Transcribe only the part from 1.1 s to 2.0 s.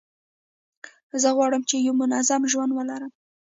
زه غواړم چي یو